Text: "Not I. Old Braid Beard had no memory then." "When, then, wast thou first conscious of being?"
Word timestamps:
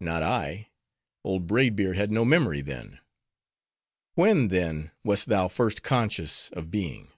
"Not 0.00 0.22
I. 0.22 0.70
Old 1.24 1.46
Braid 1.46 1.76
Beard 1.76 1.94
had 1.94 2.10
no 2.10 2.24
memory 2.24 2.62
then." 2.62 3.00
"When, 4.14 4.48
then, 4.48 4.92
wast 5.04 5.26
thou 5.28 5.48
first 5.48 5.82
conscious 5.82 6.48
of 6.54 6.70
being?" 6.70 7.12